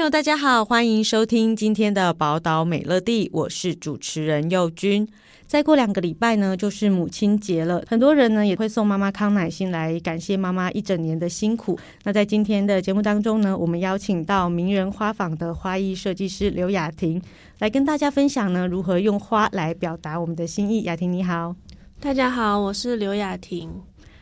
[0.00, 0.06] 地》。
[0.10, 5.06] 大家好，欢迎收听今天的宝岛美乐蒂，我是主持人佑君。
[5.46, 11.78] 再过两个礼拜呢，就是母亲节了，很多人呢也会送妈妈康乃馨来感谢妈妈一整年的辛苦。
[12.04, 17.20] 那在今天的节目当中呢，我们邀请到名人花坊的花艺设计师刘雅婷
[17.58, 20.82] 来跟大家分享呢，如何用花来表达我们的心意。
[20.82, 21.54] 雅婷你好，
[22.00, 23.70] 大家好，我是刘雅婷。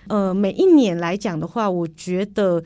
[0.09, 2.65] 呃，每一年来讲的话，我觉得。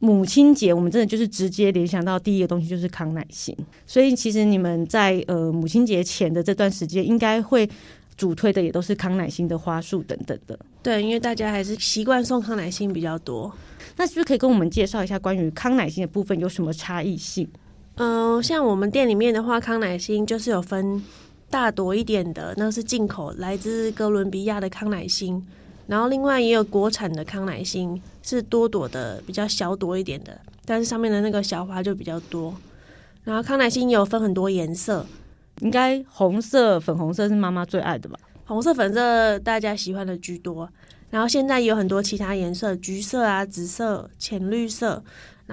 [0.00, 7.68] 母亲节，我们真的就是直接联想到第一个东西就是康乃馨，所以其实你们在呃母亲节前的这段时间，应该会
[8.16, 10.56] 主推的也都是康乃馨的花束等等的。
[10.82, 13.52] 对，因为大家还是习惯送康乃馨比较多。
[13.96, 17.48] 那是不是可以跟我们介绍一下关于康乃馨的部分有什么差异性？
[17.96, 21.02] 嗯、呃，像我们店里面的话，康乃馨就是有分
[21.50, 25.44] 大朵一点的，那是进口来自哥伦比亚的康乃馨。
[25.88, 32.54] 然后另外也有国产的康乃馨，是多朵的，比较小朵一点的，但是上面的那个小花就比较多。
[33.24, 35.04] 然后康乃馨也有分很多颜色，
[35.60, 38.16] 应该红色、粉红色是妈妈最爱的吧？
[38.44, 40.68] 红色、粉色大家喜欢的居多。
[41.10, 45.02] 然后现在也有很多其他颜色，橘色啊、紫色、浅绿色、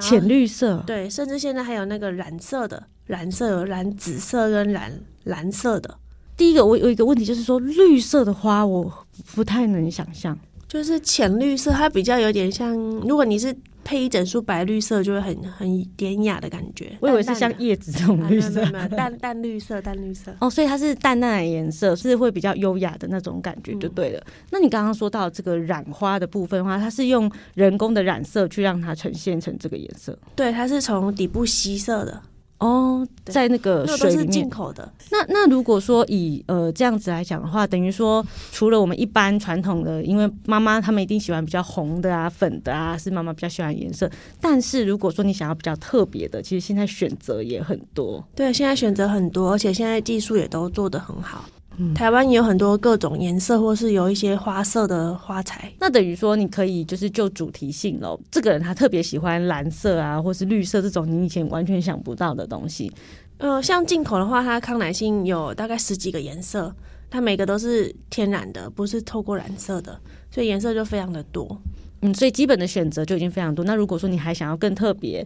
[0.01, 5.97] 浅绿色，对，甚至现在还有那个染色的，染色有染紫色跟染蓝色的。
[6.37, 8.91] 第一个，我有一个问题，就是说绿色的花我
[9.33, 13.55] 不太能想象，就是浅绿色，它比较有点像，如果你是
[13.85, 16.91] 配一整束白绿色，就会很很典雅的感觉。
[16.99, 20.35] 我以为是像叶子这种绿色，淡淡，啊、淡淡绿色，淡绿色。
[20.39, 24.19] 哦，所以它是淡淡的颜色，是会比较优雅的那种感觉，就对了。
[24.25, 30.17] 嗯、那你刚刚说到这个染花的部分的话，它是用人工的染色去让它呈现成这个颜色？
[30.35, 32.21] 对，它是从底部吸色的。
[32.59, 34.89] 哦，在那个水里面，那都是进口的。
[35.11, 44.09] 那那如果说以呃这样子来讲的话，等于说除了我们一般传统的，因为妈妈他们一定喜欢比较红的啊、粉的啊，是妈妈比较喜欢颜色。
[44.39, 48.25] 但是如果说你想要比较特别的，其实现在选择也很多。
[48.33, 51.43] 对，现在选择很多，而且现在技术也都做得很好。
[51.93, 55.71] 台湾也有很多各种颜色，或是有一些花色的花材。
[55.79, 58.19] 那等于说，你可以就是就主题性喽。
[58.31, 62.91] 这个人他特别喜欢蓝色啊，或是绿色这种你以前完全想不到的东西。
[63.37, 66.73] 呃，像进口的话，它康乃馨有大概十几个颜色，
[67.09, 69.99] 它每个都是天然的，不是透过染色的，
[70.31, 71.57] 所以颜色就非常的多。
[72.01, 73.65] 嗯，所以基本的选择就已经非常多。
[73.65, 75.25] 那如果说你还想要更特别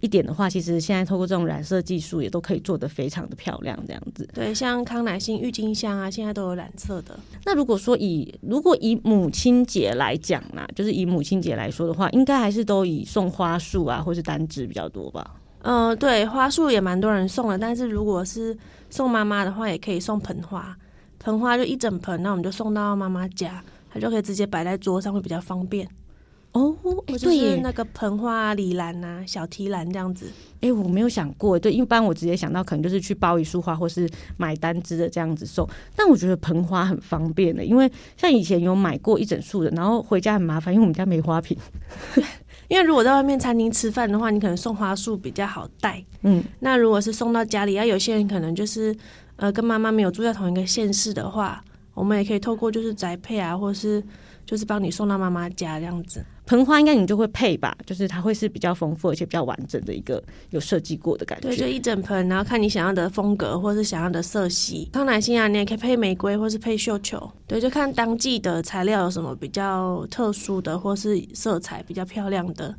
[0.00, 4.28] 一点的话，其实现在透过这种染色技术，也都可以做得非常的漂亮，这样子。
[4.34, 7.18] 对，像康乃馨、郁金香啊，现在都有染色的。
[7.44, 15.34] 那如果说以如果以母亲节来讲呢，就是以母亲节来说的话，应该还是都以送花束啊，或是单支比较多吧？
[15.62, 18.56] 嗯、呃，对，花束也蛮多人送的，但是如果是
[18.90, 20.76] 送妈妈的话，也可以送盆花，
[21.18, 23.62] 盆花就一整盆，那我们就送到妈妈家，
[23.92, 25.88] 她就可以直接摆在桌上，会比较方便。
[26.52, 26.74] 哦，
[27.20, 30.26] 对，那个盆花、礼篮啊，小提篮这样子。
[30.60, 35.68] 哎，我没有想过，对，一般我直接想到可能就是去包一束花，或是买单支的这样子送。
[35.94, 41.56] 但我觉得盆花很方便的，因为像以前有买过一整束的，然后回家很麻烦，因为我们家没花瓶。
[42.68, 46.02] 因为如果在外面餐厅吃饭的话，你可能送花束比较好带。
[46.22, 48.96] 嗯，那如果是送到家里，啊，有些人可能就是
[49.36, 51.62] 呃跟妈妈没有住在同一个县市的话，
[51.94, 54.02] 我们也可以透过就是宅配啊，或是。
[54.48, 61.48] 就是帮你送到妈妈家这样子，盆花应该你就会配吧，就是它会是比较丰富而且比较完整的一个有设计过的感觉。
[61.48, 64.88] 对，就一整盆，然后看你想要的风格或是想要的色系。
[64.90, 67.30] 康乃馨啊，你也可以配玫瑰或是配绣球。
[67.46, 72.74] 对，就看当季的材料有什么比较特殊的，或是色彩比较漂亮的。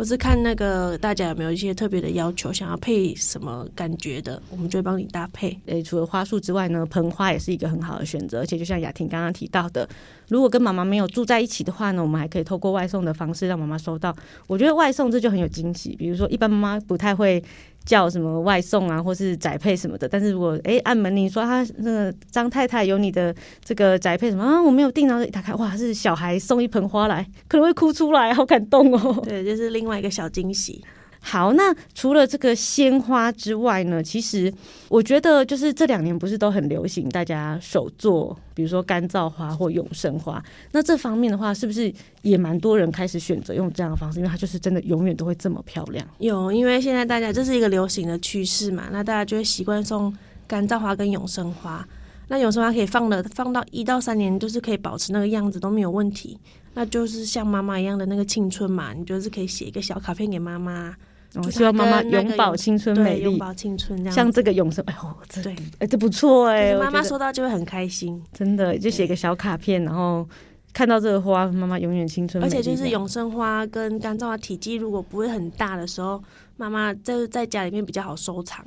[0.00, 5.54] 或是看那个大家有没有一些特别的要求，想要配什么感觉的，我们就会帮你搭配。
[5.66, 8.38] 诶，除了花束之外呢，盆花也是一个很好的选择。
[8.38, 9.86] 而且就像雅婷刚刚提到的，
[10.28, 14.16] 如果跟妈妈没有住在一起的话呢，我们还可以透过外送的方式让妈妈收到。
[14.46, 15.94] 我觉得外送这就很有惊喜。
[15.94, 17.44] 比如说，一般妈妈不太会。
[17.90, 20.08] 叫什么外送啊，或是宅配什么的。
[20.08, 23.34] 但是如果哎按门铃说他那个张太太有你的
[23.64, 29.20] 这个宅配什么啊，我没有订，然后一打开哇，是小孩送一盆花来，可能会哭出来，好感动哦。
[29.24, 30.80] 对，就是另外一个小惊喜。
[31.22, 34.52] 好，那除了这个鲜花之外呢，其实
[34.88, 40.42] 我觉得就是这两年不是都很流行大家手做，比如说干燥花或永生花。
[40.72, 44.18] 那这方面的话，是不是也蛮多人开始选择用这样的方式？
[44.18, 46.04] 因为它就是真的永远都会这么漂亮。
[46.18, 50.12] 有，因为现在大家这是一个流行的趋势嘛，那大家就会习惯送
[50.48, 51.86] 干燥花跟永生花。
[52.32, 56.38] 那永生花可以放了放到一到三年，就是可以保持那个样子都没有问题。
[56.74, 60.94] 那就是像妈妈一样的那个青春嘛，你就是可以写一个小卡片给妈妈，
[61.34, 64.14] 我、哦、希望妈妈永葆青春美丽，永葆青春这样。
[64.14, 70.24] 像这个永生，哎呦，这对，哎，这不错哎，妈妈收到就会很开心，真的就写个小卡片，然后
[70.72, 72.40] 看到这个花，妈妈永远青春。
[72.44, 76.22] 而且就是永生花跟干燥花体积如果不会很大的时候，
[76.56, 78.64] 妈妈在在家里面比较好收藏。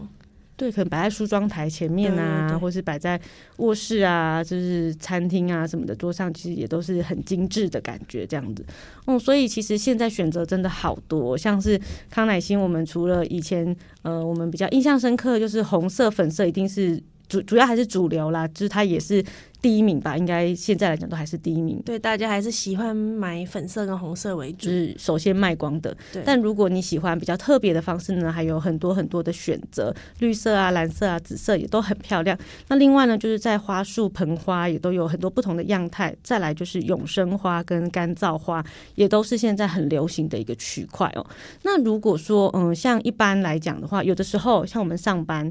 [0.63, 3.19] 对，可能摆在梳妆台前面啊，对对对，或是摆在
[3.57, 8.65] 卧室啊，就是餐厅啊什么的桌上，其实也都是很精致的感觉，这样子。
[9.03, 11.77] 哦，所以其实现在选择真的好多，像是
[12.09, 16.97] 康乃馨，我们除了以前呃，我们比较印象深刻就是红色、粉色，一定是
[17.41, 19.23] 主主要还是主流啦，就是它也是。
[19.63, 21.81] 第一名吧，应该现在来讲都还是第一名。
[21.85, 25.95] 对，大家还是喜欢买粉色跟红色为主，就是首先卖光的。
[26.11, 32.37] 对，但如果你喜欢比较特别的方式呢，还有很多很多的选择，绿色啊、蓝色啊、紫色也都很漂亮。
[32.67, 36.13] 那另外呢，就是在花束、盆花也都有很多不同的样态。
[36.21, 38.61] 再来就是永生花跟干燥花，
[38.95, 41.25] 也都是现在很流行的一个区块哦。
[41.61, 45.49] 那如果说，嗯，像一般来讲的话，有的时候像我们上班。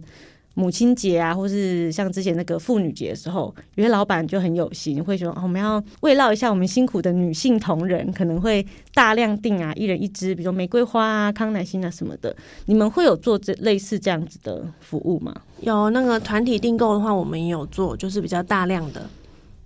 [0.54, 12.34] 母亲节啊，或是像之前那个妇女节的时候，有些老板就很有心，会说、哦、我们要慰劳一下我们辛苦的女性同仁，可能会大量订啊，一人一支，比如玫瑰花啊、康乃馨啊什么的。
[12.66, 15.34] 你们会有做这类似这样子的服务吗？
[15.60, 19.08] 有那个团体订购的话，我们也有做，就是比较大量的。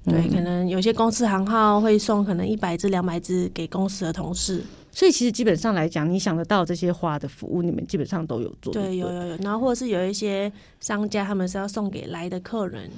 [0.05, 4.63] 对，嗯、可能有些公司行号会送可能一百支、两百支给公司的同事。
[4.97, 8.73] 所以其实基本上来讲，你想得到这些花的服务，你们基本上都有做。
[8.73, 10.51] 对，有有有，然后或者是有一些
[10.81, 12.91] 商家，他们是要送给来的客人。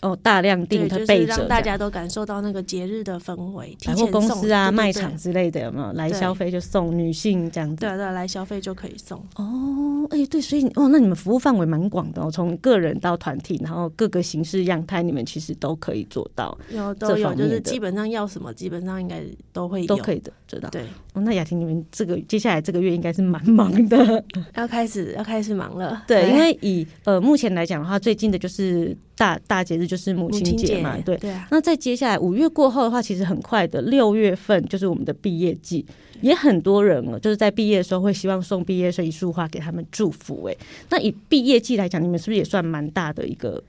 [0.00, 3.76] 哦，大量订，它就是让大家都感受到那个节日的氛围。
[3.84, 5.92] 百货公司啊，卖场之类的有没有？
[5.94, 7.76] 来消费就送女性这样子。
[7.76, 9.18] 对对，来消费就可以送。
[9.36, 16.56] 哦，哎，对，所以哦，那你们服务范围蛮广的哦，从个人到团体，然后各个形式样态，你们其实都可以做到。
[16.70, 19.22] 有都有，就是基本上要什么，基本上应该
[19.52, 20.68] 都会有都可以的，知道。
[20.70, 20.82] 对。
[21.14, 24.24] 哦，那雅婷，你们这个接下来这个月应该是蛮忙的，
[24.54, 26.04] 要开始要开始忙了。
[26.06, 28.96] 对，因为以呃目前来讲的话，最近的就是。
[29.18, 31.16] 大大节日就是母亲节嘛，对。
[31.16, 31.46] 对啊。
[31.50, 35.84] 那在接下来五月过后的话，其实很快的六月份就是我们的毕业季，
[36.20, 40.44] 也很多人了，就是在毕业的时候会希望送毕业生一束花给他们祝福。
[40.44, 40.56] 哎，
[40.88, 43.62] 那以毕业季来讲，你们是不是也算蛮大的一个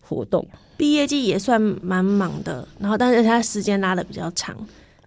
[0.00, 0.46] 活动？
[0.76, 4.56] 毕业季也算蛮忙的，然后但是它时间拉的比较长，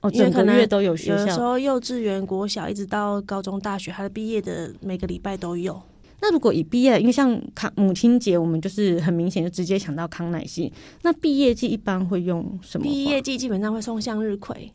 [0.01, 5.81] 哦，整个月都有学校，有时候幼稚园、国小一直到高中、大学，它的毕业的每个礼拜都有。
[6.27, 10.69] 那如果以毕业，因为像康母亲节，我们就是很明显就直接想到康乃馨。
[11.03, 12.83] 那毕业季一般会用什么？
[12.83, 14.69] 毕业季基本上会送向日葵。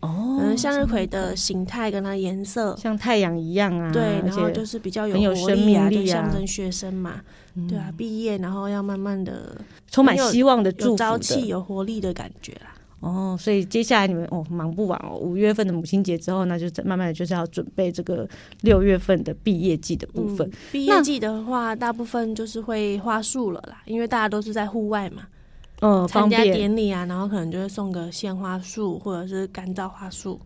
[0.00, 3.92] 哦，嗯，向日葵的形态跟它颜色像太阳一样啊。
[3.92, 7.20] 对，然后就是比较有活力啊，就象征学生嘛。
[7.68, 9.56] 对啊，毕业然后要慢慢的
[9.88, 12.74] 充满希望的祝福，朝气、有活力的感觉啦。
[13.00, 18.28] 哦，所以接下来你们哦忙不完哦，五月份的母亲节之后，那就慢慢的就是要准备这个
[18.62, 20.50] 六月份的毕业季的部分。
[20.72, 25.22] 毕、嗯、业季的话，大部分就是会花束了啦，因为大家都是在户外嘛，
[25.80, 30.40] 嗯，参加典礼啊，然后可能就会送个鲜花束或者是干燥花束。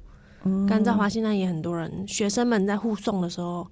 [0.45, 3.67] 嗯，干燥花现在也很多人，学生们在护送的时候。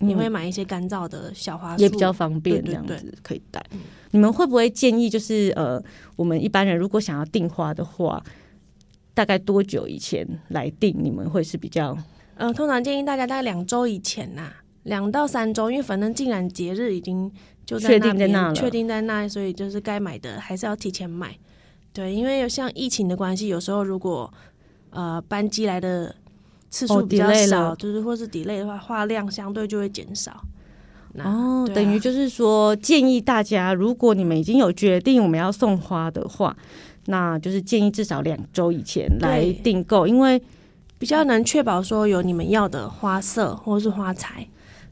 [0.00, 3.64] 你会买一些干燥的小花束，也比较方便，这样子可以带。
[4.10, 5.82] 你们会不会建议，就是呃，
[6.16, 8.22] 我们一般人如果想要订花的话，
[9.14, 10.94] 大概多久以前来订？
[11.02, 11.96] 你们会是比较？
[12.36, 17.32] 呃，通常建议大家大概两周以前呐，两到三周，因为反正既然节日已经
[17.64, 21.34] 就在那边，确定在那了，确定在那，所以就是该买的还是要提前买。
[21.94, 24.30] 对，因为有像疫情的关系，有时候如果
[24.90, 26.14] 呃班机来的。
[26.76, 30.32] 次数比较少，哦、就是或是 delay 的话，花量相对就会减少。
[31.14, 36.54] 哦，啊、等于就是说，建议大家，如果你们已经有决定我们要送花的话，
[37.06, 40.42] 那就是建议至少两周以前来订购，因为
[40.98, 44.46] 比较能确保说有你们要的花色或是花材。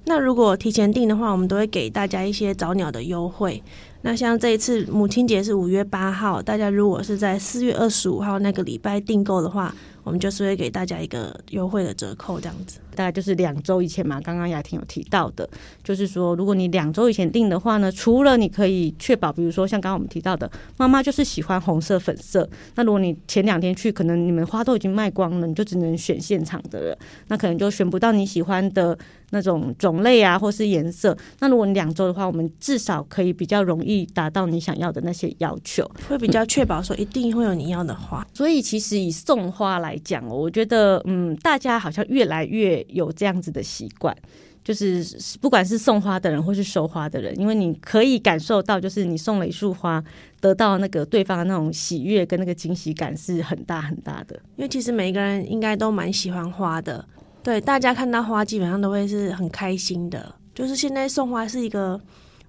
[0.05, 3.63] 那如果提前订的话，我们都会给大家一些早鸟的优惠。
[4.03, 12.79] 那像这一次母亲节是五月八号，大家如果是在四月二十五号那个礼拜订购的话，我们就是会给大家一个优惠的折扣，这样子。
[12.95, 15.49] 大概就是两周以前嘛，刚刚雅婷有提到的，
[15.83, 28.97] 就是说，如果你两周以前订的话呢，除了你可以确保，比如说像刚刚我们提到的，妈妈就是喜欢红色、粉色，那如果你前两天去，可能你们花都已经卖光了，你就只能选现场的了，那可能就选不到你喜欢的
[29.31, 31.17] 那种种类啊，或是颜色。
[31.41, 38.23] 那如果你两周的话，我们至少可以比较容易达到你想要的那些要求，会比较确保说一定会有你要的花。
[38.23, 44.17] 嗯、所以其实以送花来讲，我觉得嗯，大家好像越来越有这样子的习惯。
[44.63, 45.05] 就是
[45.43, 50.03] 不管是送花的人或是收花的人，因为你可以感受到，就是你送了一束花，
[50.41, 54.35] 得到那个对方的那种喜悦跟那个惊喜感是很大很大的。
[54.57, 57.07] 因为其实每一个人应该都蛮喜欢花的，
[57.45, 60.35] 对，大家看到花基本上都会是很开心的。
[60.55, 62.01] 就是现在送花是一个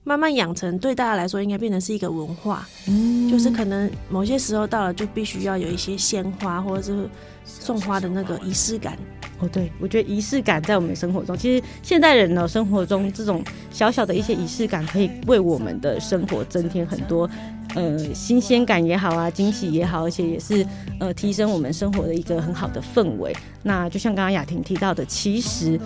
[0.06, 2.66] 慢慢养成，对大家来说应该变成是一个文化。
[2.88, 7.10] 嗯，就是可能某些时候到了，就必须要有一些鲜花或者是
[7.44, 8.98] 送花的那个仪式感。
[9.40, 17.30] 哦，对，我觉得仪式感在我们的生活中，其实现代人呢，生活中这种小小的一些仪式感，可以为我们的生活增添很多
[17.76, 20.66] 呃新鲜感也好啊，惊喜也好，而且也是
[21.00, 23.36] 呃提升我们生活的一个很好的氛围。
[23.62, 25.78] 那就像刚刚雅婷提到的，其实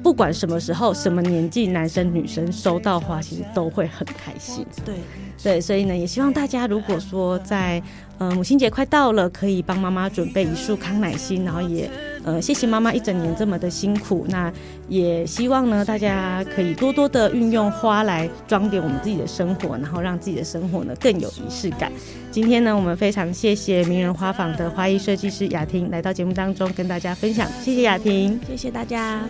[0.00, 4.64] 不管什么时候、什么年纪，男生女生收到花，其实都会很开心。
[4.84, 4.94] 对
[5.42, 7.82] 对，所以呢，也希望大家如果说在
[8.22, 11.90] 呃母亲节快到了，可以帮妈妈准备一束康乃馨，然后也。
[12.24, 14.48] 呃，谢谢妈妈一整年这么的辛苦，那
[14.88, 21.90] 也希望呢，大家可以多多的运用花来装点我们自己的生活，然后让自己的生活呢更有仪式感。
[22.30, 29.20] 今天呢，我们非常谢谢名人花坊的花艺设计师雅婷来到节目当中跟大家分享，谢谢雅婷，谢谢大家。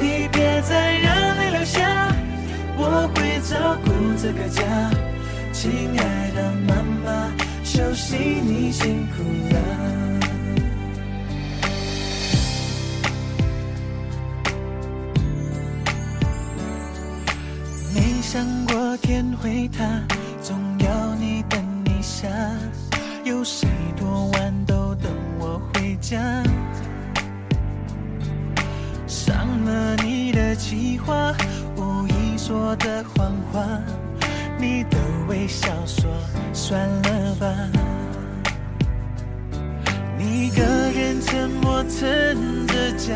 [0.00, 2.10] 你别再让泪留下
[2.78, 4.62] 我会照顾这个家，
[5.52, 7.30] 亲爱的妈妈，
[7.62, 9.60] 休息你辛苦了。
[17.94, 19.84] 没想过天会塌，
[20.40, 22.26] 总要你等一下，
[23.22, 26.18] 有谁多晚都等我回家。
[31.04, 31.34] 话
[31.76, 32.36] 无意。
[32.36, 33.60] 说的谎话，
[34.58, 34.96] 你的
[35.28, 36.10] 微笑说
[36.52, 37.46] 算了吧。
[40.18, 43.14] 你一个人沉默撑着家，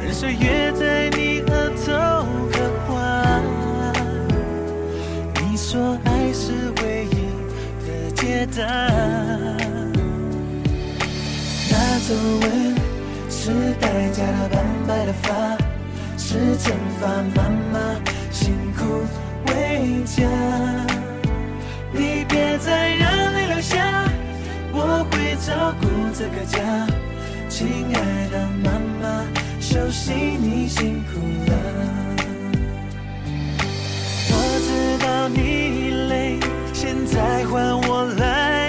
[0.00, 1.86] 任岁月在你额头
[2.52, 3.40] 刻画。
[5.40, 7.16] 你说爱是唯一
[7.84, 8.62] 的解答，
[11.70, 12.79] 那皱纹
[13.42, 15.56] 是代价的斑白的发。
[16.18, 16.70] 是惩
[17.00, 17.98] 罚，妈妈
[18.30, 18.84] 辛苦
[19.46, 20.28] 为家，
[21.90, 24.04] 你别再让泪流下，
[24.72, 26.60] 我会照顾这个家，
[27.48, 28.70] 亲爱的妈
[29.00, 29.24] 妈，
[29.58, 31.18] 休息你辛苦
[31.50, 31.52] 了。
[34.28, 34.34] 我
[34.66, 34.68] 知
[35.02, 36.38] 道你累，
[36.74, 38.59] 现在换我来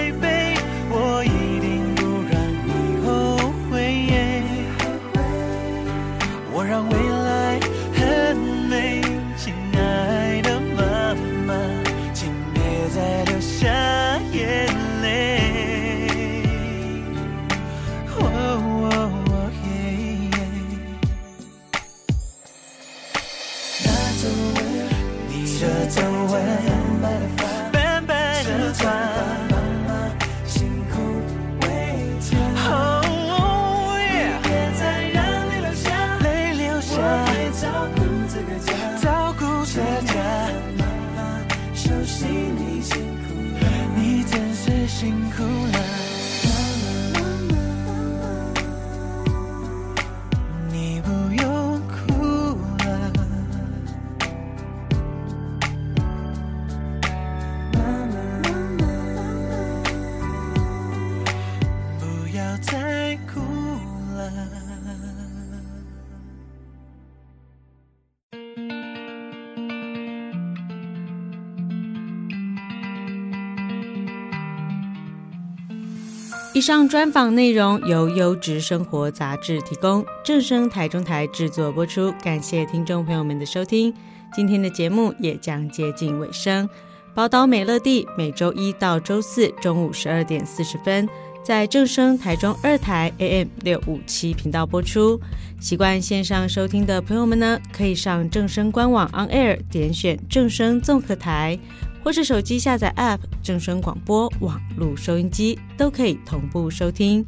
[76.62, 82.14] 上专访内容由优质生活杂志提供，正声台中台制作播出。
[82.22, 83.92] 感谢听众朋友们的收听，
[84.32, 86.68] 今天的节目也将接近尾声。
[87.14, 91.08] 宝岛美乐蒂每周一到周四中午十二点四十分，
[91.42, 95.20] 在正声台中二台 AM 六五七频道播出。
[95.60, 101.58] 习惯线上收听的朋友们呢，可以上正声官网 On Air 点选正声综合台。
[102.02, 107.24] 或是手机下载 App 正声广播网路收音机都可以同步收听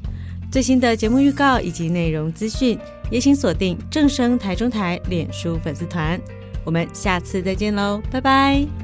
[0.51, 2.79] 最新的节目预告以及内容资讯，
[3.11, 6.21] 也请锁定正声台中台脸书粉丝团。
[6.65, 8.84] 我们下次再见喽，拜拜。